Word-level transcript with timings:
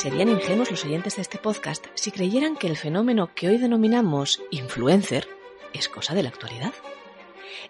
Serían 0.00 0.30
ingenuos 0.30 0.70
los 0.70 0.82
oyentes 0.86 1.16
de 1.16 1.22
este 1.22 1.36
podcast 1.36 1.84
si 1.92 2.10
creyeran 2.10 2.56
que 2.56 2.66
el 2.66 2.78
fenómeno 2.78 3.34
que 3.34 3.48
hoy 3.48 3.58
denominamos 3.58 4.40
influencer 4.50 5.28
es 5.74 5.90
cosa 5.90 6.14
de 6.14 6.22
la 6.22 6.30
actualidad. 6.30 6.72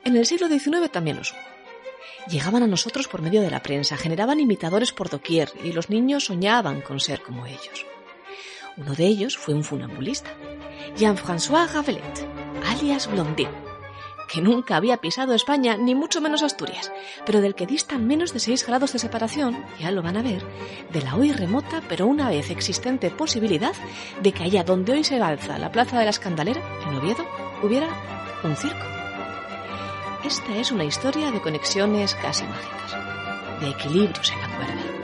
En 0.05 0.17
el 0.17 0.25
siglo 0.25 0.47
XIX 0.47 0.93
también 0.93 1.17
los 1.17 1.33
hubo. 1.33 1.41
Llegaban 2.31 2.63
a 2.63 2.69
nosotros 2.69 3.09
por 3.09 3.21
medio 3.21 3.43
de 3.43 3.51
la 3.51 3.65
prensa, 3.65 3.97
generaban 3.97 4.39
imitadores 4.39 4.93
por 4.93 5.11
doquier 5.11 5.51
y 5.65 5.73
los 5.73 5.91
niños 5.91 6.27
soñaban 6.27 6.83
con 6.83 7.01
ser 7.01 7.21
como 7.21 7.47
ellos. 7.47 7.85
Uno 8.77 8.95
de 8.95 9.07
ellos 9.07 9.37
fue 9.37 9.55
un 9.55 9.65
funambulista, 9.65 10.31
Jean-François 10.97 11.69
Ravelet, 11.73 12.29
alias 12.65 13.11
Blondin, 13.11 13.49
que 14.31 14.41
nunca 14.41 14.77
había 14.77 14.99
pisado 14.99 15.35
España, 15.35 15.77
ni 15.77 15.95
mucho 15.95 16.21
menos 16.21 16.43
Asturias, 16.43 16.93
pero 17.27 17.41
del 17.41 17.55
que 17.55 17.67
distan 17.67 18.07
menos 18.07 18.33
de 18.33 18.39
6 18.39 18.67
grados 18.67 18.93
de 18.93 18.99
separación, 18.99 19.65
ya 19.79 19.91
lo 19.91 20.03
van 20.03 20.17
a 20.17 20.23
ver, 20.23 20.43
de 20.93 21.03
la 21.03 21.17
hoy 21.17 21.33
remota 21.33 21.83
pero 21.89 22.07
una 22.07 22.29
vez 22.29 22.51
existente 22.51 23.11
posibilidad 23.11 23.73
de 24.23 24.33
que 24.33 24.45
allá 24.45 24.63
donde 24.63 24.93
hoy 24.93 25.05
se 25.05 25.21
alza 25.21 25.59
la 25.59 25.73
Plaza 25.73 25.99
de 25.99 26.05
la 26.05 26.11
Escandalera, 26.11 26.63
en 26.87 26.97
Oviedo, 26.97 27.27
hubiera 27.63 27.89
un 28.45 28.57
circo. 28.57 28.87
Esta 30.25 30.57
es 30.57 30.71
una 30.71 30.85
historia 30.85 31.31
de 31.31 31.41
conexiones 31.41 32.15
casi 32.15 32.45
mágicas, 32.45 33.61
de 33.61 33.71
equilibrios 33.71 34.31
en 34.31 34.41
la 34.41 34.57
cuerda. 34.57 35.00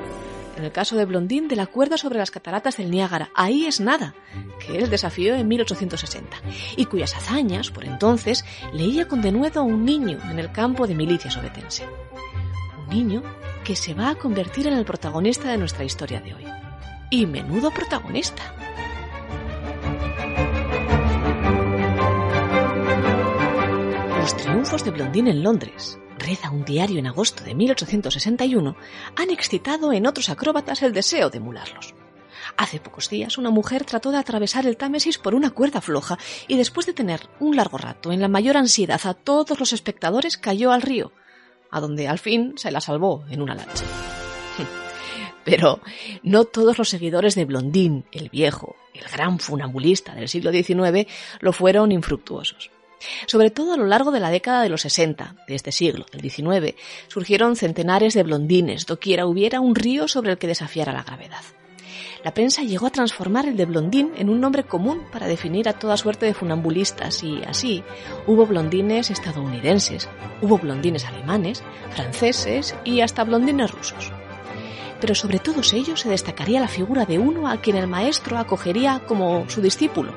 En 0.57 0.65
el 0.65 0.73
caso 0.73 0.97
de 0.97 1.05
Blondín, 1.05 1.49
de 1.49 1.57
la 1.57 1.67
cuerda 1.67 1.99
sobre 1.99 2.19
las 2.19 2.31
cataratas 2.31 2.79
del 2.79 2.91
Niágara, 2.91 3.31
ahí 3.35 3.67
es 3.67 3.79
nada, 3.79 4.15
que 4.59 4.79
él 4.79 4.89
desafió 4.89 5.35
en 5.35 5.47
1860, 5.47 6.39
y 6.77 6.87
cuyas 6.87 7.15
hazañas, 7.15 7.71
por 7.71 7.85
entonces, 7.85 8.45
leía 8.73 9.07
con 9.07 9.21
denuedo 9.21 9.61
a 9.61 9.65
un 9.65 9.85
niño 9.85 10.19
en 10.31 10.39
el 10.39 10.51
campo 10.53 10.87
de 10.87 10.95
milicia 10.95 11.31
sobetense. 11.31 11.87
Un 12.79 12.89
niño 12.89 13.23
que 13.65 13.77
se 13.77 13.93
va 13.93 14.11
a 14.11 14.15
convertir 14.15 14.67
en 14.67 14.75
el 14.75 14.87
protagonista 14.87 15.51
de 15.51 15.59
nuestra 15.59 15.85
historia 15.85 16.21
de 16.21 16.35
hoy. 16.35 16.45
Y 17.11 17.27
menudo 17.27 17.71
protagonista. 17.71 18.56
Triunfos 24.67 24.85
de 24.85 24.91
Blondín 24.91 25.29
en 25.29 25.45
Londres, 25.45 25.97
reza 26.19 26.51
un 26.51 26.65
diario 26.65 26.99
en 26.99 27.07
agosto 27.07 27.45
de 27.45 27.55
1861, 27.55 28.77
han 29.15 29.31
excitado 29.31 29.93
en 29.93 30.09
otros 30.09 30.29
acróbatas 30.29 30.83
el 30.83 30.93
deseo 30.93 31.31
de 31.31 31.39
emularlos. 31.39 31.95
Hace 32.57 32.81
pocos 32.81 33.09
días 33.09 33.39
una 33.39 33.51
mujer 33.51 33.85
trató 33.85 34.11
de 34.11 34.19
atravesar 34.19 34.67
el 34.67 34.77
Támesis 34.77 35.19
por 35.19 35.37
una 35.37 35.51
cuerda 35.51 35.81
floja 35.81 36.19
y 36.49 36.57
después 36.57 36.85
de 36.85 36.95
tener 36.95 37.29
un 37.39 37.55
largo 37.55 37.79
rato 37.79 38.11
en 38.11 38.21
la 38.21 38.27
mayor 38.27 38.57
ansiedad 38.57 39.01
a 39.05 39.15
todos 39.15 39.61
los 39.61 39.73
espectadores 39.73 40.37
cayó 40.37 40.73
al 40.73 40.83
río, 40.83 41.13
a 41.71 41.81
donde 41.81 42.09
al 42.09 42.19
fin 42.19 42.55
se 42.57 42.73
la 42.73 42.81
salvó 42.81 43.25
en 43.31 43.43
una 43.43 43.55
lancha. 43.55 43.85
Pero 45.45 45.79
no 46.25 46.45
todos 46.45 46.77
los 46.77 46.89
seguidores 46.89 47.37
de 47.37 47.45
Blondín, 47.45 48.05
el 48.11 48.31
viejo, 48.31 48.75
el 48.95 49.05
gran 49.05 49.39
funambulista 49.39 50.13
del 50.17 50.29
siglo 50.29 50.51
XIX, 50.51 51.09
lo 51.39 51.53
fueron 51.53 51.93
infructuosos. 51.93 52.73
Sobre 53.27 53.51
todo 53.51 53.75
a 53.75 53.77
lo 53.77 53.87
largo 53.87 54.11
de 54.11 54.21
la 54.21 54.31
década 54.31 54.63
de 54.63 54.69
los 54.69 54.83
60 54.83 55.37
de 55.47 55.55
este 55.55 55.73
siglo, 55.73 56.07
del 56.13 56.29
XIX, 56.29 56.75
surgieron 57.09 57.57
centenares 57.57 58.15
de 58.15 58.23
blondines, 58.23 58.87
doquiera 58.87 59.27
hubiera 59.27 59.61
un 59.61 59.75
río 59.75 60.09
sobre 60.09 60.33
el 60.33 60.39
que 60.39 60.47
desafiara 60.47 60.93
la 60.93 61.03
gravedad. 61.03 61.43
La 62.27 62.35
prensa 62.35 62.63
llegó 62.63 62.89
a 62.89 62.91
transformar 62.91 63.47
el 63.47 63.57
de 63.57 63.67
blondín 63.67 64.11
en 64.17 64.29
un 64.29 64.41
nombre 64.41 64.65
común 64.65 65.03
para 65.13 65.29
definir 65.29 65.69
a 65.69 65.75
toda 65.75 65.97
suerte 65.97 66.27
de 66.27 66.35
funambulistas 66.35 67.23
y 67.23 67.43
así 67.45 67.85
hubo 68.27 68.47
blondines 68.47 69.11
estadounidenses, 69.11 70.09
hubo 70.43 70.59
blondines 70.59 71.05
alemanes, 71.05 71.63
franceses 71.91 72.75
y 72.85 73.01
hasta 73.01 73.23
blondines 73.23 73.71
rusos. 73.71 74.11
Pero 75.01 75.15
sobre 75.15 75.39
todos 75.39 75.73
ellos 75.73 76.01
se 76.01 76.09
destacaría 76.09 76.59
la 76.59 76.67
figura 76.67 77.05
de 77.05 77.19
uno 77.21 77.49
a 77.49 77.59
quien 77.59 77.77
el 77.77 77.87
maestro 77.87 78.39
acogería 78.39 79.03
como 79.07 79.49
su 79.49 79.61
discípulo, 79.61 80.13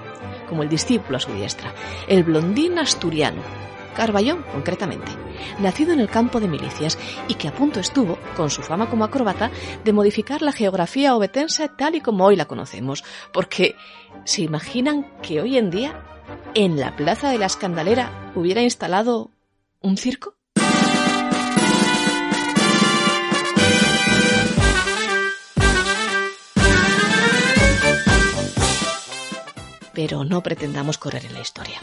como 0.50 0.64
el 0.64 0.70
discípulo 0.70 1.18
a 1.18 1.22
su 1.22 1.32
diestra, 1.32 1.74
el 2.08 2.24
blondín 2.24 2.80
asturiano, 2.80 3.42
Carballón 3.96 4.44
concretamente, 4.52 5.12
nacido 5.60 5.94
en 5.94 6.00
el 6.00 6.10
campo 6.10 6.40
de 6.40 6.48
milicias 6.48 6.98
y 7.28 7.36
que 7.36 7.48
a 7.48 7.54
punto 7.54 7.80
estuvo, 7.80 8.18
con 8.36 8.50
su 8.50 8.62
fama 8.62 8.90
como 8.90 9.04
acróbata, 9.04 9.52
de 9.84 9.94
modificar 9.94 10.42
la 10.42 10.52
geografía 10.52 11.16
obetense 11.16 11.70
tal 11.70 11.96
y 11.96 12.02
como 12.02 12.26
hoy 12.26 12.36
la 12.36 12.46
conocemos, 12.46 13.04
porque 13.34 13.76
¿se 14.24 14.42
imaginan 14.42 15.06
que 15.22 15.42
hoy 15.42 15.58
en 15.58 15.70
día 15.70 16.04
en 16.54 16.80
la 16.80 16.96
Plaza 16.96 17.30
de 17.30 17.38
la 17.38 17.48
Escandalera 17.48 18.32
hubiera 18.36 18.62
instalado 18.62 19.32
un 19.82 19.98
circo? 19.98 20.39
Pero 30.00 30.24
no 30.24 30.42
pretendamos 30.42 30.98
correr 30.98 31.26
en 31.26 31.34
la 31.34 31.42
historia. 31.42 31.78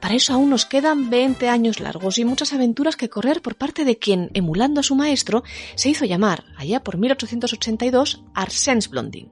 Para 0.00 0.16
eso 0.16 0.32
aún 0.32 0.50
nos 0.50 0.66
quedan 0.66 1.08
20 1.08 1.48
años 1.48 1.78
largos 1.78 2.18
y 2.18 2.24
muchas 2.24 2.52
aventuras 2.52 2.96
que 2.96 3.08
correr 3.08 3.42
por 3.42 3.54
parte 3.54 3.84
de 3.84 3.96
quien, 3.96 4.28
emulando 4.34 4.80
a 4.80 4.82
su 4.82 4.96
maestro, 4.96 5.44
se 5.76 5.88
hizo 5.88 6.04
llamar, 6.04 6.42
allá 6.56 6.82
por 6.82 6.98
1882, 6.98 8.24
Arsène 8.34 8.88
Blondin. 8.88 9.30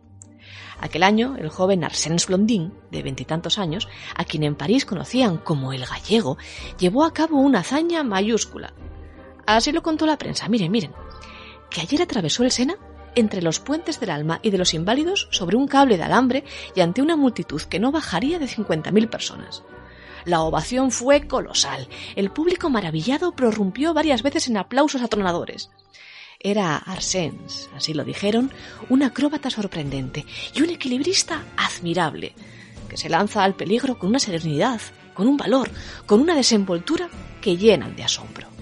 Aquel 0.81 1.03
año, 1.03 1.34
el 1.37 1.48
joven 1.48 1.82
Arsène 1.82 2.25
Blondin, 2.25 2.72
de 2.93 3.03
veintitantos 3.03 3.59
años, 3.59 3.88
a 4.15 4.25
quien 4.25 4.44
en 4.44 4.54
París 4.54 4.84
conocían 4.84 5.38
como 5.38 5.72
el 5.72 5.84
gallego, 5.84 6.38
llevó 6.78 7.04
a 7.04 7.12
cabo 7.12 7.41
una 7.41 7.59
hazaña 7.59 8.04
mayúscula. 8.04 8.72
Así 9.47 9.72
lo 9.72 9.82
contó 9.82 10.06
la 10.06 10.16
prensa. 10.16 10.48
Miren, 10.48 10.71
miren, 10.71 10.93
que 11.71 11.81
ayer 11.81 12.03
atravesó 12.03 12.44
el 12.44 12.53
Sena 12.53 12.77
entre 13.15 13.43
los 13.43 13.61
puentes 13.61 14.01
del 14.01 14.11
alma 14.11 14.41
y 14.43 14.51
de 14.51 14.59
los 14.59 14.75
inválidos 14.75 15.29
sobre 15.31 15.57
un 15.57 15.69
cable 15.69 15.97
de 15.97 16.03
alambre 16.03 16.45
y 16.75 16.81
ante 16.81 17.03
una 17.03 17.17
multitud 17.17 17.63
que 17.63 17.79
no 17.79 17.93
bajaría 17.93 18.39
de 18.39 18.47
50.000 18.47 19.09
personas. 19.09 19.63
La 20.25 20.43
ovación 20.43 20.91
fue 20.91 21.27
colosal. 21.27 21.89
El 22.17 22.31
público 22.31 22.71
maravillado 22.71 23.33
prorrumpió 23.33 23.95
varias 23.95 24.23
veces 24.23 24.49
en 24.49 24.57
aplausos 24.57 25.03
atronadores. 25.03 25.71
Era 26.41 26.77
Arsens, 26.77 27.69
así 27.75 27.95
lo 27.95 28.05
dijeron, 28.05 28.53
un 28.89 29.03
acróbata 29.03 29.51
sorprendente 29.51 30.25
y 30.55 30.63
un 30.63 30.71
equilibrista 30.71 31.45
admirable, 31.57 32.35
que 32.89 32.97
se 32.97 33.09
lanza 33.09 33.43
al 33.43 33.55
peligro 33.55 33.99
con 33.99 34.11
una 34.11 34.21
serenidad, 34.21 34.81
con 35.15 35.27
un 35.27 35.37
valor, 35.37 35.71
con 36.07 36.21
una 36.21 36.37
desenvoltura 36.37 37.09
que 37.41 37.57
llenan 37.57 37.97
de 37.97 38.05
asombro. 38.05 38.58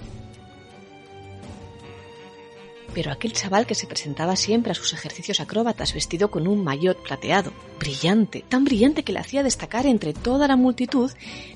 Pero 2.97 3.11
aquel 3.11 3.31
chaval 3.31 3.67
que 3.67 3.75
se 3.75 3.85
presentaba 3.85 4.35
siempre 4.35 4.71
a 4.71 4.73
sus 4.73 4.91
ejercicios 4.91 5.39
acróbatas 5.39 5.93
vestido 5.93 6.31
con 6.31 6.47
un 6.47 6.63
maillot 6.63 6.97
plateado, 7.03 7.53
brillante, 7.77 8.43
tan 8.49 8.63
brillante 8.63 9.03
que 9.03 9.13
le 9.13 9.19
hacía 9.19 9.43
destacar 9.43 9.85
entre 9.85 10.13
toda 10.13 10.47
la 10.47 10.55
multitud, 10.55 11.11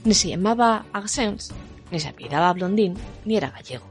ni 0.05 0.13
se 0.13 0.27
llamaba 0.27 0.85
Arsens, 0.93 1.51
ni 1.89 1.99
se 1.99 2.09
apellidaba 2.09 2.53
Blondín, 2.53 2.93
ni 3.25 3.37
era 3.37 3.49
gallego. 3.49 3.85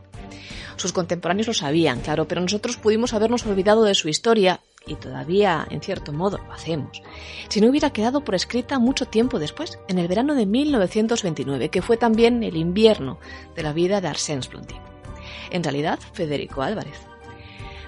Sus 0.76 0.92
contemporáneos 0.92 1.48
lo 1.48 1.54
sabían, 1.54 2.02
claro, 2.02 2.28
pero 2.28 2.40
nosotros 2.40 2.76
pudimos 2.76 3.14
habernos 3.14 3.44
olvidado 3.44 3.82
de 3.82 3.96
su 3.96 4.08
historia, 4.08 4.60
y 4.86 4.94
todavía, 4.94 5.66
en 5.70 5.80
cierto 5.80 6.12
modo, 6.12 6.38
lo 6.38 6.52
hacemos, 6.52 7.02
si 7.48 7.60
no 7.60 7.68
hubiera 7.68 7.90
quedado 7.90 8.22
por 8.22 8.36
escrita 8.36 8.78
mucho 8.78 9.06
tiempo 9.06 9.40
después, 9.40 9.80
en 9.88 9.98
el 9.98 10.06
verano 10.06 10.36
de 10.36 10.46
1929, 10.46 11.68
que 11.68 11.82
fue 11.82 11.96
también 11.96 12.44
el 12.44 12.56
invierno 12.56 13.18
de 13.56 13.64
la 13.64 13.72
vida 13.72 14.00
de 14.00 14.06
Arsène 14.06 14.48
Blondín. 14.48 14.78
En 15.50 15.64
realidad, 15.64 15.98
Federico 16.12 16.62
Álvarez. 16.62 17.09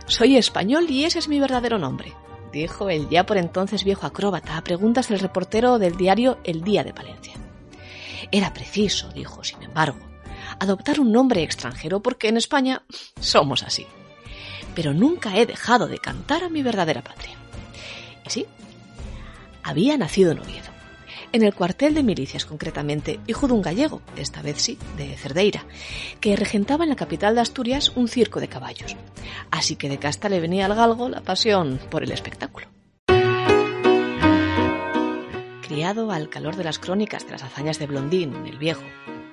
Soy 0.07 0.37
español 0.37 0.91
y 0.91 1.05
ese 1.05 1.19
es 1.19 1.29
mi 1.29 1.41
verdadero 1.41 1.79
nombre, 1.79 2.13
dijo 2.53 2.91
el 2.91 3.09
ya 3.09 3.25
por 3.25 3.37
entonces 3.37 3.85
viejo 3.85 4.07
acróbata 4.07 4.57
a 4.57 4.65
preguntas 4.65 5.09
del 5.09 5.21
reportero 5.21 5.79
del 5.79 5.97
diario 5.97 6.39
El 6.45 6.63
Día 6.63 6.85
de 6.85 6.93
Palencia. 6.93 7.35
Era 8.31 8.53
preciso, 8.53 9.11
dijo, 9.11 9.45
sin 9.45 9.63
embargo, 9.63 9.99
adoptar 10.59 11.01
un 11.01 11.13
nombre 11.13 11.43
extranjero 11.43 12.01
porque 12.01 12.29
en 12.29 12.37
España 12.37 12.83
somos 13.21 13.63
así. 13.63 13.87
Pero 14.75 14.95
nunca 14.95 15.37
he 15.37 15.47
dejado 15.47 15.87
de 15.87 15.99
cantar 15.99 16.45
a 16.45 16.49
mi 16.49 16.63
verdadera 16.63 17.03
patria. 17.03 17.37
Y 18.27 18.31
sí, 18.31 18.47
había 19.63 19.97
nacido 19.97 20.33
en 20.33 20.39
Oviedo 20.39 20.72
en 21.33 21.43
el 21.43 21.55
cuartel 21.55 21.95
de 21.95 22.03
milicias 22.03 22.45
concretamente, 22.45 23.21
hijo 23.27 23.47
de 23.47 23.55
un 23.55 23.63
gallego, 23.63 24.03
esta 24.17 24.43
vez 24.43 24.61
sí, 24.61 24.79
de 24.97 25.17
Cerdeira, 25.17 25.65
que 26.21 26.37
regentaba 26.37 26.85
en 26.85 26.91
la 26.91 26.97
capital 26.97 27.35
de 27.35 27.41
Asturias 27.41 27.93
un 27.97 28.09
circo 28.09 28.41
de 28.41 28.49
caballos. 28.49 28.97
Así 29.51 29.77
que 29.77 29.89
de 29.89 29.99
casta 29.99 30.29
le 30.29 30.41
venía 30.41 30.67
al 30.67 30.75
galgo 30.75 31.09
la 31.09 31.23
pasión 31.23 31.81
por 31.91 32.03
el 32.03 32.13
espectáculo. 32.13 32.69
Criado 35.63 36.11
al 36.13 36.29
calor 36.29 36.57
de 36.57 36.65
las 36.65 36.79
crónicas 36.79 37.25
de 37.25 37.33
las 37.33 37.43
hazañas 37.43 37.79
de 37.79 37.87
Blondín, 37.87 38.35
el 38.47 38.59
viejo, 38.59 38.83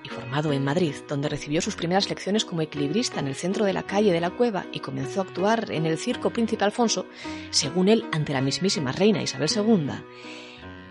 y 0.03 0.07
formado 0.07 0.53
en 0.53 0.63
Madrid, 0.63 0.95
donde 1.09 1.27
recibió 1.27 1.59
sus 1.61 1.75
primeras 1.75 2.09
lecciones 2.09 2.45
como 2.45 2.61
equilibrista 2.61 3.19
en 3.19 3.27
el 3.27 3.35
centro 3.35 3.65
de 3.65 3.73
la 3.73 3.83
calle 3.83 4.13
de 4.13 4.21
la 4.21 4.29
Cueva 4.29 4.65
y 4.71 4.79
comenzó 4.79 5.19
a 5.19 5.23
actuar 5.23 5.69
en 5.71 5.85
el 5.85 5.97
Circo 5.97 6.29
Príncipe 6.29 6.63
Alfonso, 6.63 7.05
según 7.49 7.89
él 7.89 8.05
ante 8.13 8.31
la 8.31 8.41
mismísima 8.41 8.93
reina 8.93 9.21
Isabel 9.21 9.49
II, 9.53 9.91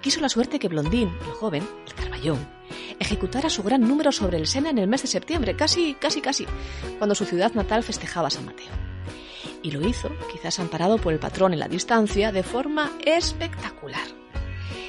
quiso 0.01 0.21
la 0.21 0.29
suerte 0.29 0.59
que 0.59 0.69
Blondín, 0.69 1.09
el 1.27 1.33
joven, 1.33 1.69
el 1.87 1.95
Carballón, 1.95 2.49
ejecutara 2.99 3.51
su 3.51 3.63
gran 3.63 3.83
número 3.83 4.13
sobre 4.13 4.39
el 4.39 4.47
Sena 4.47 4.71
en 4.71 4.79
el 4.79 4.89
mes 4.89 5.03
de 5.03 5.09
septiembre, 5.09 5.57
casi, 5.57 5.95
casi, 5.95 6.21
casi, 6.21 6.47
cuando 6.99 7.15
su 7.15 7.25
ciudad 7.25 7.53
natal 7.55 7.83
festejaba 7.83 8.31
San 8.31 8.47
Mateo. 8.47 8.73
Y 9.63 9.71
lo 9.71 9.87
hizo, 9.87 10.11
quizás 10.33 10.59
amparado 10.59 10.99
por 10.99 11.13
el 11.13 11.19
patrón 11.19 11.53
en 11.53 11.59
la 11.59 11.69
distancia, 11.69 12.33
de 12.33 12.43
forma 12.43 12.93
espectacular. 13.05 14.07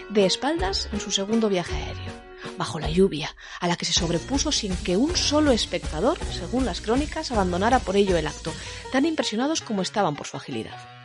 De 0.09 0.25
espaldas 0.25 0.89
en 0.91 0.99
su 0.99 1.11
segundo 1.11 1.49
viaje 1.49 1.75
aéreo, 1.75 2.13
bajo 2.57 2.79
la 2.79 2.89
lluvia, 2.89 3.35
a 3.59 3.67
la 3.67 3.75
que 3.75 3.85
se 3.85 3.93
sobrepuso 3.93 4.51
sin 4.51 4.75
que 4.77 4.97
un 4.97 5.15
solo 5.15 5.51
espectador, 5.51 6.17
según 6.31 6.65
las 6.65 6.81
crónicas, 6.81 7.31
abandonara 7.31 7.79
por 7.79 7.95
ello 7.95 8.17
el 8.17 8.27
acto, 8.27 8.53
tan 8.91 9.05
impresionados 9.05 9.61
como 9.61 9.81
estaban 9.81 10.15
por 10.15 10.27
su 10.27 10.37
agilidad. 10.37 10.98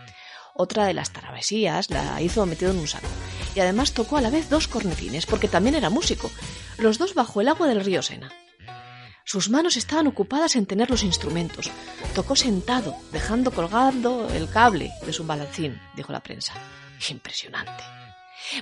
Otra 0.57 0.87
de 0.87 0.95
las 0.95 1.13
travesías 1.13 1.91
la 1.91 2.23
hizo 2.23 2.47
metido 2.47 2.71
en 2.71 2.79
un 2.79 2.87
saco, 2.87 3.09
y 3.57 3.61
además 3.61 3.93
tocó 3.93 4.19
a 4.19 4.21
la 4.21 4.31
vez 4.31 4.49
dos 4.49 4.69
cornetines, 4.69 5.27
porque 5.27 5.49
también 5.49 5.75
era 5.75 5.91
músico, 5.91 6.31
los 6.79 6.97
dos 6.97 7.15
bajo 7.15 7.41
el 7.41 7.49
agua 7.49 7.67
del 7.67 7.85
río 7.85 8.03
Sena. 8.03 8.33
Sus 9.25 9.51
manos 9.51 9.77
estaban 9.77 10.07
ocupadas 10.07 10.55
en 10.55 10.67
tener 10.67 10.91
los 10.91 11.03
instrumentos. 11.03 11.71
Tocó 12.15 12.37
sentado, 12.37 12.95
dejando 13.11 13.51
colgando 13.51 14.29
el 14.29 14.49
cable 14.49 14.93
de 15.05 15.13
su 15.13 15.27
balancín, 15.27 15.81
dijo 15.97 16.13
la 16.13 16.21
prensa. 16.21 16.53
Impresionante. 17.11 17.83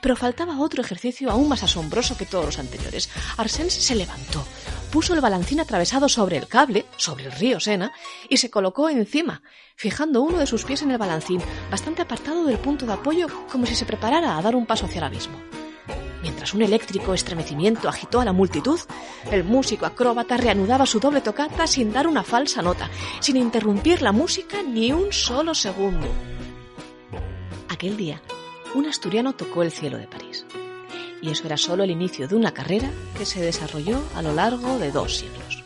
Pero 0.01 0.17
faltaba 0.17 0.61
otro 0.61 0.83
ejercicio 0.83 1.31
aún 1.31 1.49
más 1.49 1.63
asombroso 1.63 2.17
que 2.17 2.27
todos 2.27 2.45
los 2.45 2.59
anteriores. 2.59 3.11
Arsens 3.37 3.73
se 3.73 3.95
levantó, 3.95 4.45
puso 4.91 5.15
el 5.15 5.21
balancín 5.21 5.61
atravesado 5.61 6.09
sobre 6.09 6.37
el 6.37 6.49
cable, 6.49 6.87
sobre 6.97 7.27
el 7.27 7.33
río 7.33 7.61
Sena, 7.61 7.93
y 8.29 8.37
se 8.37 8.51
colocó 8.51 8.89
encima, 8.89 9.43
fijando 9.77 10.23
uno 10.23 10.39
de 10.39 10.47
sus 10.47 10.65
pies 10.65 10.83
en 10.83 10.91
el 10.91 10.99
balancín, 10.99 11.43
bastante 11.71 12.03
apartado 12.03 12.45
del 12.45 12.59
punto 12.59 12.87
de 12.87 12.93
apoyo, 12.93 13.27
como 13.51 13.67
si 13.67 13.75
se 13.75 13.87
preparara 13.87 14.37
a 14.37 14.43
dar 14.43 14.55
un 14.55 14.67
paso 14.67 14.87
hacia 14.87 14.99
el 14.99 15.05
abismo. 15.05 15.39
Mientras 16.23 16.55
un 16.55 16.63
eléctrico 16.63 17.15
estremecimiento 17.15 17.89
agitó 17.89 18.21
a 18.21 18.25
la 18.25 18.33
multitud, 18.33 18.79
el 19.31 19.43
músico 19.43 19.87
acróbata 19.87 20.37
reanudaba 20.37 20.87
su 20.87 21.01
doble 21.01 21.21
tocata 21.21 21.67
sin 21.67 21.93
dar 21.93 22.07
una 22.07 22.23
falsa 22.23 22.63
nota, 22.63 22.89
sin 23.19 23.37
interrumpir 23.37 24.03
la 24.03 24.13
música 24.13 24.63
ni 24.63 24.93
un 24.93 25.13
solo 25.13 25.53
segundo. 25.53 26.07
Aquel 27.69 27.97
día, 27.97 28.23
un 28.75 28.87
asturiano 28.87 29.35
tocó 29.35 29.63
el 29.63 29.71
cielo 29.71 29.99
de 29.99 30.07
París. 30.07 30.47
Y 31.21 31.31
eso 31.31 31.47
era 31.47 31.57
solo 31.57 31.85
el 31.85 31.91
inicio 31.91 32.27
de 32.27 32.35
una 32.35 32.53
carrera 32.53 32.91
que 33.17 33.27
se 33.27 33.41
desarrolló 33.41 34.03
a 34.15 34.23
lo 34.23 34.35
largo 34.35 34.79
de 34.79 34.91
dos 34.91 35.17
siglos. 35.19 35.63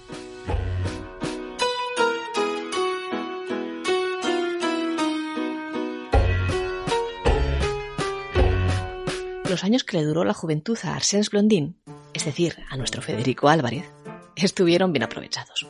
Los 9.48 9.64
años 9.64 9.84
que 9.84 9.96
le 9.96 10.04
duró 10.04 10.24
la 10.24 10.34
juventud 10.34 10.76
a 10.82 10.96
Arsène 10.96 11.30
Blondin, 11.30 11.76
es 12.12 12.24
decir, 12.24 12.56
a 12.68 12.76
nuestro 12.76 13.00
Federico 13.00 13.48
Álvarez, 13.48 13.88
estuvieron 14.34 14.92
bien 14.92 15.04
aprovechados. 15.04 15.66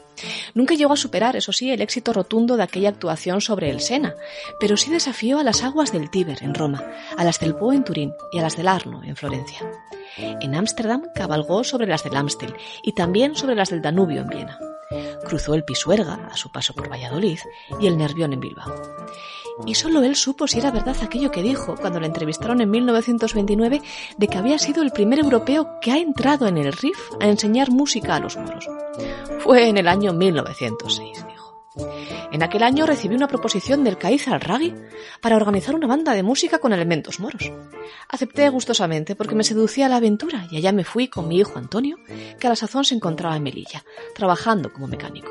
Nunca 0.57 0.75
llegó 0.75 0.95
a 0.95 0.97
superar, 0.97 1.37
eso 1.37 1.53
sí, 1.53 1.71
el 1.71 1.83
éxito 1.83 2.15
rotundo 2.15 2.57
de 2.57 2.63
aquella 2.63 2.89
actuación 2.89 3.43
sobre 3.43 3.69
el 3.69 3.81
Sena, 3.81 4.15
pero 4.59 4.79
sí 4.79 4.91
desafió 4.91 5.39
a 5.39 5.45
las 5.45 5.63
aguas 5.63 5.93
del 5.93 6.09
Tíber 6.09 6.43
en 6.43 6.55
Roma, 6.55 6.83
a 7.15 7.25
las 7.25 7.39
del 7.39 7.55
Po 7.55 7.75
en 7.75 7.85
Turín 7.85 8.15
y 8.33 8.39
a 8.39 8.43
las 8.43 8.57
del 8.57 8.69
Arno 8.69 9.05
en 9.05 9.17
Florencia. 9.17 9.71
En 10.17 10.55
Ámsterdam 10.55 11.03
cabalgó 11.15 11.63
sobre 11.63 11.87
las 11.87 12.05
del 12.05 12.17
Amstel 12.17 12.55
y 12.83 12.95
también 12.95 13.37
sobre 13.37 13.55
las 13.55 13.69
del 13.69 13.83
Danubio 13.83 14.23
en 14.23 14.29
Viena. 14.29 14.59
Cruzó 15.27 15.55
el 15.55 15.65
Pisuerga 15.65 16.29
a 16.31 16.37
su 16.37 16.51
paso 16.51 16.75
por 16.75 16.91
Valladolid 16.91 17.39
y 17.81 17.87
el 17.87 17.99
Nervión 17.99 18.33
en 18.33 18.41
Bilbao. 18.41 18.73
Y 19.65 19.75
solo 19.75 20.03
él 20.03 20.17
supo 20.17 20.47
si 20.47 20.59
era 20.59 20.71
verdad 20.71 20.97
aquello 21.03 21.31
que 21.31 21.43
dijo 21.43 21.77
cuando 21.77 21.99
le 21.99 22.07
entrevistaron 22.07 22.61
en 22.61 22.71
1929 22.71 23.83
de 24.17 24.29
que 24.29 24.39
había 24.39 24.59
sido 24.59 24.83
el 24.83 24.91
primer 24.91 25.19
europeo 25.19 25.81
que 25.81 25.93
ha 25.93 25.99
entrado 25.99 26.47
en 26.47 26.59
el 26.59 26.73
RIF 26.73 26.99
a 27.21 27.29
enseñar 27.29 27.71
música 27.71 28.17
a 28.17 28.21
los 28.21 28.37
moros. 28.37 28.69
Fue 29.41 29.69
en 29.69 29.79
el 29.79 29.89
año 29.89 30.13
1906, 30.13 31.27
dijo. 31.27 31.36
En 32.33 32.43
aquel 32.43 32.63
año 32.63 32.87
recibí 32.87 33.15
una 33.15 33.29
proposición 33.29 33.85
del 33.85 33.99
Caiz 33.99 34.29
al-Raghi 34.29 34.75
para 35.21 35.37
organizar 35.37 35.75
una 35.75 35.87
banda 35.87 36.13
de 36.15 36.23
música 36.23 36.59
con 36.59 36.73
elementos 36.73 37.21
moros. 37.21 37.53
Acepté 38.09 38.49
gustosamente 38.49 39.15
porque 39.15 39.35
me 39.35 39.45
seducía 39.45 39.89
la 39.89 39.97
aventura 39.97 40.47
y 40.51 40.57
allá 40.57 40.73
me 40.73 40.85
fui 40.85 41.09
con 41.09 41.29
mi 41.29 41.39
hijo 41.39 41.59
Antonio, 41.59 41.99
que 42.39 42.47
a 42.47 42.51
la 42.51 42.57
sazón 42.57 42.85
se 42.85 42.95
encontraba 42.95 43.37
en 43.37 43.43
Melilla, 43.43 43.85
trabajando 44.15 44.73
como 44.73 44.87
mecánico. 44.87 45.31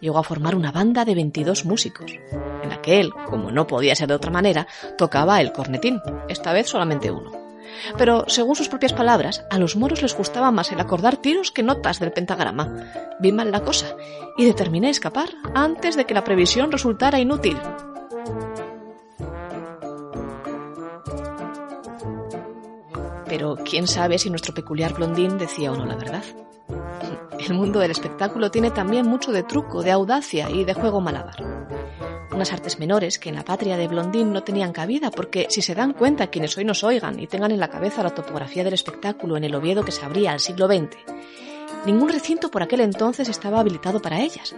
Llegó 0.00 0.18
a 0.18 0.24
formar 0.24 0.54
una 0.54 0.72
banda 0.72 1.04
de 1.04 1.14
22 1.14 1.64
músicos, 1.64 2.10
en 2.62 2.68
la 2.68 2.80
que 2.80 3.00
él, 3.00 3.12
como 3.26 3.50
no 3.50 3.66
podía 3.66 3.94
ser 3.94 4.08
de 4.08 4.14
otra 4.14 4.30
manera, 4.30 4.66
tocaba 4.96 5.40
el 5.40 5.52
cornetín, 5.52 6.00
esta 6.28 6.52
vez 6.52 6.68
solamente 6.68 7.10
uno. 7.10 7.41
Pero, 7.96 8.24
según 8.28 8.56
sus 8.56 8.68
propias 8.68 8.92
palabras, 8.92 9.44
a 9.50 9.58
los 9.58 9.76
moros 9.76 10.02
les 10.02 10.16
gustaba 10.16 10.50
más 10.50 10.72
el 10.72 10.80
acordar 10.80 11.16
tiros 11.16 11.50
que 11.50 11.62
notas 11.62 12.00
del 12.00 12.12
pentagrama. 12.12 12.68
Vi 13.20 13.32
mal 13.32 13.50
la 13.50 13.62
cosa 13.62 13.96
y 14.36 14.44
determiné 14.44 14.90
escapar 14.90 15.30
antes 15.54 15.96
de 15.96 16.04
que 16.04 16.14
la 16.14 16.24
previsión 16.24 16.72
resultara 16.72 17.18
inútil. 17.18 17.58
Pero 23.26 23.56
quién 23.64 23.86
sabe 23.86 24.18
si 24.18 24.28
nuestro 24.28 24.52
peculiar 24.52 24.92
blondín 24.92 25.38
decía 25.38 25.72
o 25.72 25.76
no 25.76 25.86
la 25.86 25.96
verdad. 25.96 26.24
El 27.38 27.54
mundo 27.54 27.80
del 27.80 27.90
espectáculo 27.90 28.50
tiene 28.50 28.70
también 28.70 29.06
mucho 29.06 29.32
de 29.32 29.42
truco, 29.42 29.82
de 29.82 29.90
audacia 29.90 30.50
y 30.50 30.64
de 30.64 30.74
juego 30.74 31.00
malabar. 31.00 31.51
Artes 32.50 32.78
menores 32.78 33.18
que 33.18 33.28
en 33.28 33.34
la 33.34 33.44
patria 33.44 33.76
de 33.76 33.88
Blondín 33.88 34.32
no 34.32 34.42
tenían 34.42 34.72
cabida, 34.72 35.10
porque 35.10 35.48
si 35.50 35.60
se 35.60 35.74
dan 35.74 35.92
cuenta 35.92 36.28
quienes 36.28 36.56
hoy 36.56 36.64
nos 36.64 36.82
oigan 36.82 37.20
y 37.20 37.26
tengan 37.26 37.52
en 37.52 37.60
la 37.60 37.68
cabeza 37.68 38.02
la 38.02 38.14
topografía 38.14 38.64
del 38.64 38.72
espectáculo 38.72 39.36
en 39.36 39.44
el 39.44 39.54
Oviedo 39.54 39.84
que 39.84 39.92
se 39.92 40.04
abría 40.04 40.32
al 40.32 40.40
siglo 40.40 40.66
XX, 40.66 40.96
ningún 41.84 42.08
recinto 42.08 42.50
por 42.50 42.62
aquel 42.62 42.80
entonces 42.80 43.28
estaba 43.28 43.60
habilitado 43.60 44.00
para 44.00 44.20
ellas. 44.20 44.54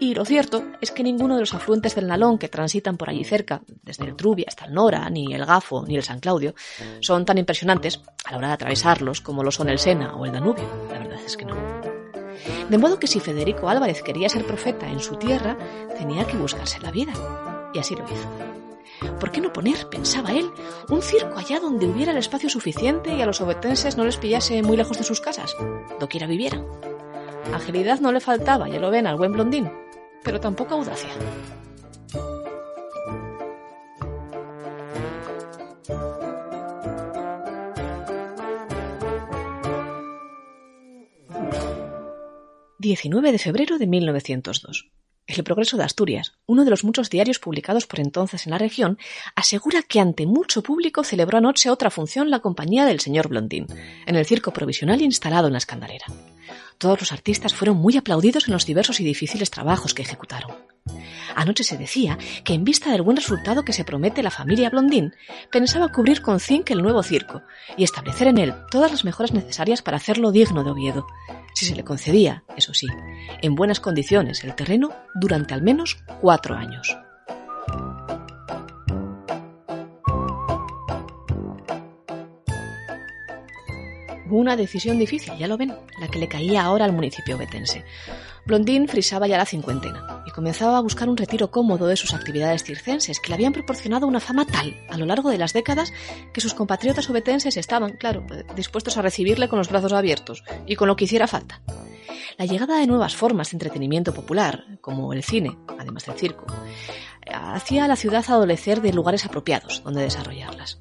Y 0.00 0.14
lo 0.14 0.24
cierto 0.24 0.64
es 0.80 0.90
que 0.90 1.04
ninguno 1.04 1.34
de 1.34 1.40
los 1.40 1.54
afluentes 1.54 1.94
del 1.94 2.08
Nalón 2.08 2.36
que 2.38 2.48
transitan 2.48 2.96
por 2.96 3.08
allí 3.08 3.24
cerca, 3.24 3.62
desde 3.82 4.04
el 4.04 4.16
Trubia 4.16 4.46
hasta 4.48 4.64
el 4.64 4.74
Nora, 4.74 5.08
ni 5.08 5.32
el 5.32 5.46
Gafo, 5.46 5.84
ni 5.86 5.96
el 5.96 6.02
San 6.02 6.20
Claudio, 6.20 6.54
son 7.00 7.24
tan 7.24 7.38
impresionantes 7.38 8.00
a 8.24 8.32
la 8.32 8.38
hora 8.38 8.48
de 8.48 8.54
atravesarlos 8.54 9.20
como 9.20 9.44
lo 9.44 9.52
son 9.52 9.68
el 9.68 9.78
Sena 9.78 10.14
o 10.16 10.26
el 10.26 10.32
Danubio. 10.32 10.68
La 10.90 10.98
verdad 10.98 11.20
es 11.24 11.36
que 11.36 11.44
no. 11.44 11.93
De 12.68 12.78
modo 12.78 12.98
que 12.98 13.06
si 13.06 13.20
Federico 13.20 13.68
Álvarez 13.68 14.02
quería 14.02 14.28
ser 14.28 14.46
profeta 14.46 14.88
en 14.88 15.00
su 15.00 15.16
tierra, 15.16 15.56
tenía 15.98 16.26
que 16.26 16.36
buscarse 16.36 16.80
la 16.80 16.90
vida. 16.90 17.12
Y 17.72 17.78
así 17.78 17.94
lo 17.94 18.04
hizo. 18.04 18.54
¿Por 19.18 19.30
qué 19.30 19.40
no 19.40 19.52
poner, 19.52 19.88
pensaba 19.88 20.32
él, 20.32 20.50
un 20.88 21.02
circo 21.02 21.38
allá 21.38 21.60
donde 21.60 21.86
hubiera 21.86 22.12
el 22.12 22.18
espacio 22.18 22.48
suficiente 22.48 23.14
y 23.14 23.22
a 23.22 23.26
los 23.26 23.40
obetenses 23.40 23.96
no 23.96 24.04
les 24.04 24.16
pillase 24.16 24.62
muy 24.62 24.76
lejos 24.76 24.98
de 24.98 25.04
sus 25.04 25.20
casas, 25.20 25.56
doquiera 26.00 26.26
vivieran? 26.26 26.66
Agilidad 27.52 28.00
no 28.00 28.12
le 28.12 28.20
faltaba, 28.20 28.68
ya 28.68 28.80
lo 28.80 28.90
ven, 28.90 29.06
al 29.06 29.16
buen 29.16 29.32
blondín, 29.32 29.70
pero 30.22 30.40
tampoco 30.40 30.74
audacia. 30.74 31.10
19 42.84 43.32
de 43.32 43.38
febrero 43.38 43.78
de 43.78 43.86
1902. 43.86 44.90
El 45.26 45.42
Progreso 45.42 45.78
de 45.78 45.84
Asturias, 45.84 46.34
uno 46.44 46.64
de 46.66 46.70
los 46.70 46.84
muchos 46.84 47.08
diarios 47.08 47.38
publicados 47.38 47.86
por 47.86 47.98
entonces 47.98 48.44
en 48.44 48.50
la 48.50 48.58
región, 48.58 48.98
asegura 49.34 49.80
que 49.80 50.00
ante 50.00 50.26
mucho 50.26 50.62
público 50.62 51.02
celebró 51.02 51.38
anoche 51.38 51.70
otra 51.70 51.88
función 51.88 52.28
la 52.28 52.40
compañía 52.40 52.84
del 52.84 53.00
señor 53.00 53.28
Blondín, 53.28 53.68
en 54.04 54.16
el 54.16 54.26
circo 54.26 54.52
provisional 54.52 55.00
instalado 55.00 55.46
en 55.46 55.54
la 55.54 55.58
Escandalera. 55.60 56.04
Todos 56.78 57.00
los 57.00 57.12
artistas 57.12 57.54
fueron 57.54 57.76
muy 57.76 57.96
aplaudidos 57.96 58.48
en 58.48 58.54
los 58.54 58.66
diversos 58.66 59.00
y 59.00 59.04
difíciles 59.04 59.50
trabajos 59.50 59.94
que 59.94 60.02
ejecutaron. 60.02 60.52
Anoche 61.34 61.64
se 61.64 61.78
decía 61.78 62.18
que 62.44 62.54
en 62.54 62.64
vista 62.64 62.92
del 62.92 63.02
buen 63.02 63.16
resultado 63.16 63.64
que 63.64 63.72
se 63.72 63.84
promete 63.84 64.22
la 64.22 64.30
familia 64.30 64.70
Blondín, 64.70 65.14
pensaba 65.50 65.88
cubrir 65.88 66.22
con 66.22 66.40
zinc 66.40 66.70
el 66.70 66.82
nuevo 66.82 67.02
circo 67.02 67.42
y 67.76 67.84
establecer 67.84 68.28
en 68.28 68.38
él 68.38 68.54
todas 68.70 68.90
las 68.90 69.04
mejoras 69.04 69.32
necesarias 69.32 69.82
para 69.82 69.96
hacerlo 69.96 70.30
digno 70.30 70.62
de 70.62 70.70
Oviedo, 70.70 71.06
si 71.54 71.66
se 71.66 71.74
le 71.74 71.84
concedía, 71.84 72.44
eso 72.56 72.74
sí, 72.74 72.86
en 73.42 73.54
buenas 73.54 73.80
condiciones 73.80 74.44
el 74.44 74.54
terreno 74.54 74.90
durante 75.14 75.54
al 75.54 75.62
menos 75.62 75.98
cuatro 76.20 76.56
años. 76.56 76.96
Una 84.34 84.56
decisión 84.56 84.98
difícil, 84.98 85.32
ya 85.38 85.46
lo 85.46 85.56
ven, 85.56 85.72
la 86.00 86.08
que 86.08 86.18
le 86.18 86.26
caía 86.26 86.64
ahora 86.64 86.84
al 86.84 86.92
municipio 86.92 87.38
betense. 87.38 87.84
Blondín 88.44 88.88
frisaba 88.88 89.28
ya 89.28 89.38
la 89.38 89.46
cincuentena 89.46 90.24
y 90.26 90.32
comenzaba 90.32 90.76
a 90.76 90.80
buscar 90.80 91.08
un 91.08 91.16
retiro 91.16 91.52
cómodo 91.52 91.86
de 91.86 91.94
sus 91.94 92.14
actividades 92.14 92.64
circenses 92.64 93.20
que 93.20 93.28
le 93.28 93.36
habían 93.36 93.52
proporcionado 93.52 94.08
una 94.08 94.18
fama 94.18 94.44
tal 94.44 94.74
a 94.90 94.98
lo 94.98 95.06
largo 95.06 95.30
de 95.30 95.38
las 95.38 95.52
décadas 95.52 95.92
que 96.32 96.40
sus 96.40 96.52
compatriotas 96.52 97.08
obetenses 97.08 97.56
estaban, 97.56 97.92
claro, 97.92 98.26
dispuestos 98.56 98.96
a 98.96 99.02
recibirle 99.02 99.48
con 99.48 99.60
los 99.60 99.68
brazos 99.68 99.92
abiertos 99.92 100.42
y 100.66 100.74
con 100.74 100.88
lo 100.88 100.96
que 100.96 101.04
hiciera 101.04 101.28
falta. 101.28 101.60
La 102.36 102.46
llegada 102.46 102.80
de 102.80 102.88
nuevas 102.88 103.14
formas 103.14 103.52
de 103.52 103.54
entretenimiento 103.54 104.12
popular, 104.12 104.64
como 104.80 105.12
el 105.12 105.22
cine, 105.22 105.56
además 105.78 106.06
del 106.06 106.16
circo, 106.16 106.44
hacía 107.32 107.84
a 107.84 107.88
la 107.88 107.94
ciudad 107.94 108.24
adolecer 108.26 108.82
de 108.82 108.92
lugares 108.92 109.24
apropiados 109.24 109.84
donde 109.84 110.02
desarrollarlas. 110.02 110.80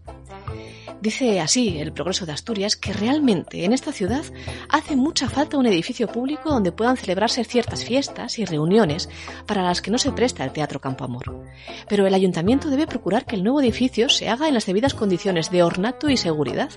Dice 1.03 1.41
así 1.41 1.79
el 1.79 1.91
progreso 1.91 2.25
de 2.25 2.31
Asturias 2.31 2.77
que 2.77 2.93
realmente 2.93 3.65
en 3.65 3.73
esta 3.73 3.91
ciudad 3.91 4.23
hace 4.69 4.95
mucha 4.95 5.27
falta 5.27 5.57
un 5.57 5.65
edificio 5.65 6.07
público 6.07 6.49
donde 6.49 6.71
puedan 6.71 6.95
celebrarse 6.95 7.43
ciertas 7.43 7.83
fiestas 7.83 8.39
y 8.39 8.45
reuniones 8.45 9.09
para 9.45 9.63
las 9.63 9.81
que 9.81 9.91
no 9.91 9.97
se 9.97 10.13
presta 10.13 10.45
el 10.45 10.53
Teatro 10.53 10.79
Campo 10.79 11.03
Amor. 11.03 11.43
Pero 11.89 12.07
el 12.07 12.13
ayuntamiento 12.13 12.69
debe 12.69 12.87
procurar 12.87 13.25
que 13.25 13.35
el 13.35 13.43
nuevo 13.43 13.59
edificio 13.59 14.07
se 14.07 14.29
haga 14.29 14.47
en 14.47 14.53
las 14.53 14.65
debidas 14.65 14.93
condiciones 14.93 15.51
de 15.51 15.63
ornato 15.63 16.09
y 16.09 16.15
seguridad 16.15 16.69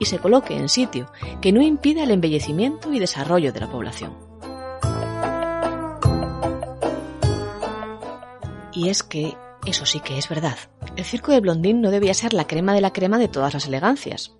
y 0.00 0.06
se 0.06 0.18
coloque 0.18 0.56
en 0.56 0.68
sitio 0.68 1.12
que 1.40 1.52
no 1.52 1.62
impida 1.62 2.02
el 2.02 2.10
embellecimiento 2.10 2.92
y 2.92 2.98
desarrollo 2.98 3.52
de 3.52 3.60
la 3.60 3.70
población. 3.70 4.16
Y 8.72 8.88
es 8.88 9.04
que 9.04 9.36
eso 9.66 9.86
sí 9.86 10.00
que 10.00 10.18
es 10.18 10.28
verdad. 10.28 10.56
El 10.96 11.04
circo 11.04 11.32
de 11.32 11.40
Blondín 11.40 11.80
no 11.80 11.90
debía 11.90 12.14
ser 12.14 12.32
la 12.32 12.46
crema 12.46 12.74
de 12.74 12.80
la 12.80 12.92
crema 12.92 13.18
de 13.18 13.28
todas 13.28 13.54
las 13.54 13.66
elegancias. 13.66 14.32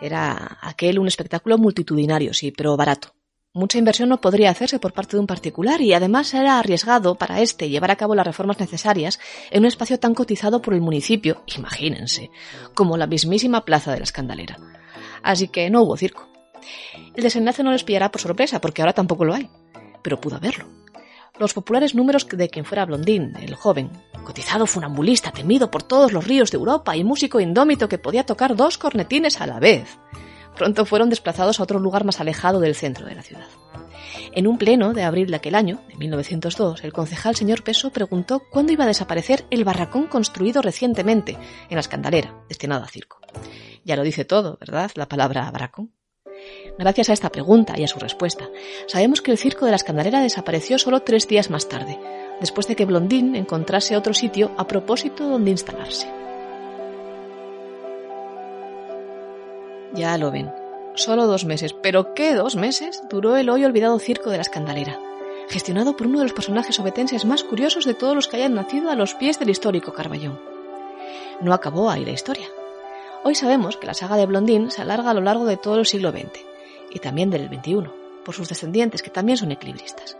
Era 0.00 0.58
aquel 0.62 0.98
un 0.98 1.08
espectáculo 1.08 1.58
multitudinario, 1.58 2.34
sí, 2.34 2.52
pero 2.52 2.76
barato. 2.76 3.14
Mucha 3.52 3.78
inversión 3.78 4.08
no 4.08 4.20
podría 4.20 4.50
hacerse 4.50 4.78
por 4.78 4.92
parte 4.92 5.16
de 5.16 5.20
un 5.20 5.26
particular 5.26 5.80
y 5.80 5.92
además 5.92 6.32
era 6.34 6.58
arriesgado 6.58 7.16
para 7.16 7.40
éste 7.40 7.68
llevar 7.68 7.90
a 7.90 7.96
cabo 7.96 8.14
las 8.14 8.26
reformas 8.26 8.60
necesarias 8.60 9.18
en 9.50 9.62
un 9.62 9.66
espacio 9.66 9.98
tan 9.98 10.14
cotizado 10.14 10.62
por 10.62 10.72
el 10.72 10.80
municipio, 10.80 11.42
imagínense, 11.56 12.30
como 12.74 12.96
la 12.96 13.08
mismísima 13.08 13.64
Plaza 13.64 13.90
de 13.92 13.98
la 13.98 14.04
Escandalera. 14.04 14.56
Así 15.22 15.48
que 15.48 15.68
no 15.68 15.82
hubo 15.82 15.96
circo. 15.96 16.28
El 17.16 17.24
desenlace 17.24 17.64
no 17.64 17.72
les 17.72 17.82
pillará 17.82 18.12
por 18.12 18.20
sorpresa, 18.20 18.60
porque 18.60 18.82
ahora 18.82 18.92
tampoco 18.92 19.24
lo 19.24 19.34
hay, 19.34 19.50
pero 20.02 20.20
pudo 20.20 20.36
haberlo 20.36 20.79
los 21.40 21.54
populares 21.54 21.94
números 21.94 22.26
de 22.28 22.50
quien 22.50 22.64
fuera 22.64 22.84
Blondín, 22.84 23.34
el 23.40 23.54
joven, 23.54 23.90
cotizado 24.24 24.66
funambulista 24.66 25.32
temido 25.32 25.70
por 25.70 25.82
todos 25.82 26.12
los 26.12 26.26
ríos 26.26 26.50
de 26.50 26.58
Europa 26.58 26.96
y 26.96 27.02
músico 27.02 27.40
indómito 27.40 27.88
que 27.88 27.98
podía 27.98 28.26
tocar 28.26 28.54
dos 28.54 28.76
cornetines 28.76 29.40
a 29.40 29.46
la 29.46 29.58
vez. 29.58 29.98
Pronto 30.54 30.84
fueron 30.84 31.08
desplazados 31.08 31.58
a 31.58 31.62
otro 31.62 31.80
lugar 31.80 32.04
más 32.04 32.20
alejado 32.20 32.60
del 32.60 32.74
centro 32.74 33.06
de 33.06 33.14
la 33.14 33.22
ciudad. 33.22 33.46
En 34.32 34.46
un 34.46 34.58
pleno 34.58 34.92
de 34.92 35.02
abril 35.02 35.30
de 35.30 35.36
aquel 35.36 35.54
año, 35.54 35.80
de 35.88 35.96
1902, 35.96 36.84
el 36.84 36.92
concejal 36.92 37.34
señor 37.34 37.64
Peso 37.64 37.90
preguntó 37.90 38.42
cuándo 38.50 38.72
iba 38.72 38.84
a 38.84 38.88
desaparecer 38.88 39.46
el 39.50 39.64
barracón 39.64 40.06
construido 40.08 40.60
recientemente 40.60 41.38
en 41.68 41.76
la 41.76 41.80
Escandalera, 41.80 42.34
destinado 42.48 42.84
a 42.84 42.88
circo. 42.88 43.18
Ya 43.84 43.96
lo 43.96 44.02
dice 44.02 44.26
todo, 44.26 44.58
¿verdad? 44.60 44.90
La 44.94 45.08
palabra 45.08 45.50
barracón. 45.50 45.92
Gracias 46.80 47.10
a 47.10 47.12
esta 47.12 47.28
pregunta 47.28 47.74
y 47.76 47.84
a 47.84 47.88
su 47.88 47.98
respuesta, 47.98 48.48
sabemos 48.86 49.20
que 49.20 49.30
el 49.30 49.36
circo 49.36 49.66
de 49.66 49.70
la 49.70 49.76
Escandalera 49.76 50.22
desapareció 50.22 50.78
solo 50.78 51.00
tres 51.00 51.28
días 51.28 51.50
más 51.50 51.68
tarde, 51.68 52.00
después 52.40 52.68
de 52.68 52.74
que 52.74 52.86
Blondín 52.86 53.36
encontrase 53.36 53.98
otro 53.98 54.14
sitio 54.14 54.50
a 54.56 54.66
propósito 54.66 55.28
donde 55.28 55.50
instalarse. 55.50 56.10
Ya 59.92 60.16
lo 60.16 60.30
ven, 60.30 60.50
solo 60.94 61.26
dos 61.26 61.44
meses, 61.44 61.74
pero 61.74 62.14
¿qué 62.14 62.32
dos 62.32 62.56
meses? 62.56 63.02
Duró 63.10 63.36
el 63.36 63.50
hoy 63.50 63.66
olvidado 63.66 63.98
circo 63.98 64.30
de 64.30 64.38
la 64.38 64.42
Escandalera, 64.42 64.98
gestionado 65.50 65.98
por 65.98 66.06
uno 66.06 66.20
de 66.20 66.24
los 66.24 66.32
personajes 66.32 66.80
obetenses 66.80 67.26
más 67.26 67.44
curiosos 67.44 67.84
de 67.84 67.92
todos 67.92 68.14
los 68.14 68.26
que 68.26 68.38
hayan 68.38 68.54
nacido 68.54 68.90
a 68.90 68.94
los 68.94 69.12
pies 69.12 69.38
del 69.38 69.50
histórico 69.50 69.92
Carballón. 69.92 70.40
No 71.42 71.52
acabó 71.52 71.90
ahí 71.90 72.06
la 72.06 72.12
historia. 72.12 72.46
Hoy 73.22 73.34
sabemos 73.34 73.76
que 73.76 73.86
la 73.86 73.92
saga 73.92 74.16
de 74.16 74.24
Blondín 74.24 74.70
se 74.70 74.80
alarga 74.80 75.10
a 75.10 75.14
lo 75.14 75.20
largo 75.20 75.44
de 75.44 75.58
todo 75.58 75.78
el 75.78 75.84
siglo 75.84 76.10
XX 76.10 76.49
y 76.90 76.98
también 76.98 77.30
del 77.30 77.48
XXI, 77.48 77.90
por 78.24 78.34
sus 78.34 78.48
descendientes 78.48 79.02
que 79.02 79.10
también 79.10 79.38
son 79.38 79.52
equilibristas. 79.52 80.16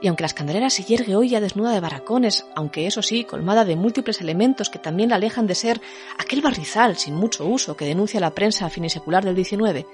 Y 0.00 0.06
aunque 0.06 0.22
la 0.22 0.28
escandalera 0.28 0.70
se 0.70 0.84
yergue 0.84 1.16
hoy 1.16 1.30
ya 1.30 1.40
desnuda 1.40 1.72
de 1.72 1.80
barracones, 1.80 2.46
aunque 2.54 2.86
eso 2.86 3.02
sí, 3.02 3.24
colmada 3.24 3.64
de 3.64 3.74
múltiples 3.74 4.20
elementos 4.20 4.70
que 4.70 4.78
también 4.78 5.10
la 5.10 5.16
alejan 5.16 5.46
de 5.46 5.56
ser 5.56 5.80
aquel 6.18 6.40
barrizal 6.40 6.96
sin 6.96 7.14
mucho 7.14 7.46
uso 7.46 7.76
que 7.76 7.84
denuncia 7.84 8.20
la 8.20 8.34
prensa 8.34 8.70
finisecular 8.70 9.24
del 9.24 9.44
XIX, 9.44 9.86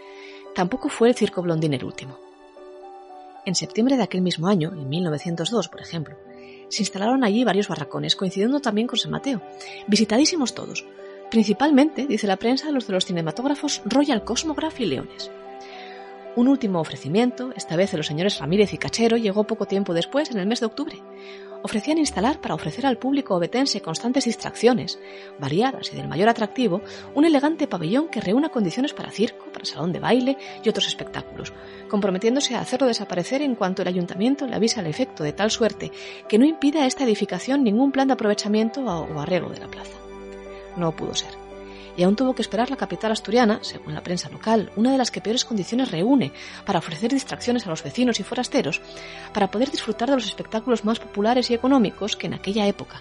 tampoco 0.54 0.88
fue 0.88 1.08
el 1.08 1.14
circo 1.14 1.42
blondín 1.42 1.72
el 1.72 1.84
último. 1.84 2.18
En 3.46 3.54
septiembre 3.54 3.96
de 3.96 4.02
aquel 4.02 4.20
mismo 4.20 4.48
año, 4.48 4.72
en 4.72 4.88
1902, 4.88 5.68
por 5.68 5.80
ejemplo, 5.80 6.16
se 6.68 6.82
instalaron 6.82 7.24
allí 7.24 7.44
varios 7.44 7.68
barracones, 7.68 8.16
coincidiendo 8.16 8.60
también 8.60 8.86
con 8.86 8.98
San 8.98 9.10
Mateo, 9.10 9.42
visitadísimos 9.86 10.54
todos, 10.54 10.84
principalmente, 11.30 12.06
dice 12.06 12.26
la 12.26 12.36
prensa, 12.36 12.70
los 12.70 12.86
de 12.86 12.94
los 12.94 13.06
cinematógrafos 13.06 13.82
Royal 13.84 14.24
Cosmograph 14.24 14.80
y 14.80 14.86
Leones. 14.86 15.30
Un 16.36 16.48
último 16.48 16.80
ofrecimiento, 16.80 17.52
esta 17.54 17.76
vez 17.76 17.92
de 17.92 17.96
los 17.96 18.06
señores 18.06 18.38
Ramírez 18.38 18.72
y 18.72 18.78
Cachero, 18.78 19.16
llegó 19.16 19.44
poco 19.44 19.66
tiempo 19.66 19.94
después, 19.94 20.30
en 20.30 20.38
el 20.38 20.46
mes 20.46 20.60
de 20.60 20.66
octubre. 20.66 21.00
Ofrecían 21.62 21.98
instalar 21.98 22.40
para 22.40 22.54
ofrecer 22.54 22.86
al 22.86 22.98
público 22.98 23.36
obetense 23.36 23.80
constantes 23.80 24.24
distracciones, 24.24 24.98
variadas 25.38 25.92
y 25.92 25.96
del 25.96 26.08
mayor 26.08 26.28
atractivo, 26.28 26.82
un 27.14 27.24
elegante 27.24 27.68
pabellón 27.68 28.08
que 28.08 28.20
reúna 28.20 28.48
condiciones 28.48 28.92
para 28.92 29.12
circo, 29.12 29.46
para 29.52 29.64
salón 29.64 29.92
de 29.92 30.00
baile 30.00 30.36
y 30.62 30.68
otros 30.68 30.88
espectáculos, 30.88 31.52
comprometiéndose 31.88 32.56
a 32.56 32.60
hacerlo 32.60 32.88
desaparecer 32.88 33.40
en 33.40 33.54
cuanto 33.54 33.82
el 33.82 33.88
ayuntamiento 33.88 34.46
le 34.46 34.56
avisa 34.56 34.80
el 34.80 34.88
efecto 34.88 35.22
de 35.22 35.32
tal 35.32 35.50
suerte 35.50 35.92
que 36.28 36.38
no 36.38 36.44
impida 36.44 36.82
a 36.82 36.86
esta 36.86 37.04
edificación 37.04 37.62
ningún 37.62 37.92
plan 37.92 38.08
de 38.08 38.14
aprovechamiento 38.14 38.84
o 38.84 39.20
arreglo 39.20 39.50
de 39.50 39.60
la 39.60 39.68
plaza 39.68 40.04
no 40.76 40.94
pudo 40.94 41.14
ser. 41.14 41.43
Y 41.96 42.02
aún 42.02 42.16
tuvo 42.16 42.34
que 42.34 42.42
esperar 42.42 42.70
la 42.70 42.76
capital 42.76 43.12
asturiana, 43.12 43.60
según 43.62 43.94
la 43.94 44.02
prensa 44.02 44.28
local, 44.28 44.72
una 44.76 44.90
de 44.90 44.98
las 44.98 45.10
que 45.10 45.20
peores 45.20 45.44
condiciones 45.44 45.90
reúne 45.90 46.32
para 46.66 46.80
ofrecer 46.80 47.12
distracciones 47.12 47.66
a 47.66 47.70
los 47.70 47.82
vecinos 47.82 48.18
y 48.18 48.24
forasteros, 48.24 48.80
para 49.32 49.50
poder 49.50 49.70
disfrutar 49.70 50.10
de 50.10 50.16
los 50.16 50.26
espectáculos 50.26 50.84
más 50.84 50.98
populares 50.98 51.50
y 51.50 51.54
económicos 51.54 52.16
que 52.16 52.26
en 52.26 52.34
aquella 52.34 52.66
época, 52.66 53.00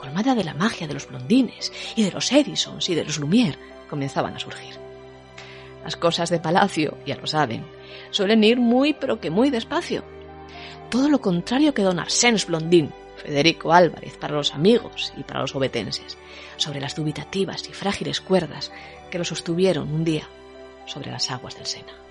colmada 0.00 0.34
de 0.34 0.44
la 0.44 0.54
magia 0.54 0.88
de 0.88 0.94
los 0.94 1.06
blondines 1.06 1.72
y 1.94 2.02
de 2.02 2.10
los 2.10 2.32
Edisons 2.32 2.88
y 2.88 2.94
de 2.94 3.04
los 3.04 3.20
Lumière, 3.20 3.58
comenzaban 3.88 4.34
a 4.34 4.40
surgir. 4.40 4.74
Las 5.84 5.96
cosas 5.96 6.30
de 6.30 6.40
palacio, 6.40 6.96
ya 7.06 7.16
lo 7.16 7.26
saben, 7.26 7.64
suelen 8.10 8.42
ir 8.42 8.58
muy 8.58 8.94
pero 8.94 9.20
que 9.20 9.30
muy 9.30 9.50
despacio. 9.50 10.02
Todo 10.90 11.08
lo 11.08 11.20
contrario 11.20 11.74
que 11.74 11.82
don 11.82 11.98
Arsène 11.98 12.44
Blondin, 12.46 12.90
Federico 13.24 13.72
Álvarez 13.72 14.18
para 14.18 14.34
los 14.34 14.52
amigos 14.52 15.14
y 15.16 15.22
para 15.22 15.40
los 15.40 15.54
obetenses, 15.54 16.18
sobre 16.56 16.80
las 16.80 16.94
dubitativas 16.94 17.66
y 17.68 17.72
frágiles 17.72 18.20
cuerdas 18.20 18.70
que 19.10 19.18
lo 19.18 19.24
sostuvieron 19.24 19.92
un 19.92 20.04
día 20.04 20.28
sobre 20.84 21.10
las 21.10 21.30
aguas 21.30 21.56
del 21.56 21.64
Sena. 21.64 22.03